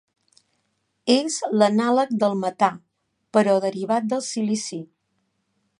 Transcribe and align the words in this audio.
És 1.15 1.35
l'anàleg 1.63 2.15
del 2.23 2.35
metà, 2.45 2.71
però 3.39 3.57
derivat 3.67 4.13
del 4.15 4.27
silici. 4.31 4.83